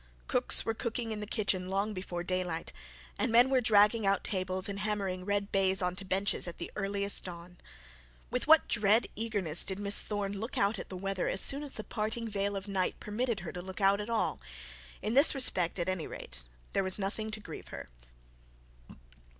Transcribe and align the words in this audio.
Cooks 0.27 0.65
were 0.65 0.73
cooking 0.73 1.11
in 1.11 1.19
the 1.19 1.27
kitchen 1.27 1.69
long 1.69 1.93
before 1.93 2.23
daylight, 2.23 2.73
and 3.19 3.31
men 3.31 3.51
were 3.51 3.61
dragging 3.61 4.03
out 4.03 4.23
tables 4.23 4.67
and 4.67 4.79
hammering 4.79 5.25
red 5.25 5.51
baize 5.51 5.79
on 5.79 5.95
to 5.97 6.03
benches 6.03 6.47
at 6.47 6.57
the 6.57 6.71
earliest 6.75 7.23
dawn. 7.25 7.57
With 8.31 8.47
what 8.47 8.67
dread 8.67 9.05
eagerness 9.15 9.63
did 9.63 9.77
Miss 9.77 10.01
Thorne 10.01 10.33
look 10.39 10.57
out 10.57 10.79
at 10.79 10.89
the 10.89 10.97
weather 10.97 11.27
as 11.27 11.39
soon 11.39 11.61
as 11.61 11.75
the 11.75 11.83
parting 11.83 12.27
veil 12.27 12.55
of 12.55 12.67
night 12.67 12.99
permitted 12.99 13.41
her 13.41 13.51
to 13.51 13.61
look 13.61 13.79
at 13.79 14.09
all! 14.09 14.41
In 15.03 15.13
this 15.13 15.35
respect 15.35 15.77
at 15.77 15.87
any 15.87 16.07
rate 16.07 16.45
there 16.73 16.83
was 16.83 16.97
nothing 16.97 17.29
to 17.29 17.39
grieve 17.39 17.67
her. 17.67 17.87